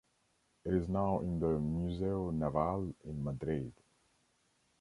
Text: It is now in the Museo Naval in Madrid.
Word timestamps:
It 0.65 0.73
is 0.73 0.89
now 0.89 1.19
in 1.19 1.39
the 1.39 1.59
Museo 1.59 2.31
Naval 2.31 2.91
in 3.05 3.23
Madrid. 3.23 3.71